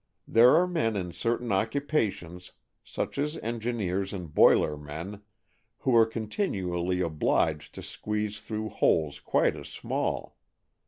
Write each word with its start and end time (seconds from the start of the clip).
There 0.27 0.55
are 0.55 0.65
men 0.65 0.95
in 0.95 1.11
certain 1.13 1.51
occupations, 1.51 2.53
such 2.83 3.19
as 3.19 3.37
engineers 3.37 4.11
and 4.13 4.33
boiler 4.33 4.75
men, 4.75 5.21
who 5.77 5.95
are 5.95 6.07
continually 6.07 7.01
obliged 7.01 7.75
to 7.75 7.83
squeeze 7.83 8.41
through 8.41 8.69
holes 8.69 9.19
quite 9.19 9.55
as 9.55 9.69
small. 9.69 10.37